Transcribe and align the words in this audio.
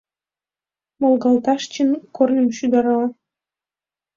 Волгалташ 1.01 1.61
чын 1.73 1.89
корным 2.15 2.47
шӱдырла. 2.57 3.05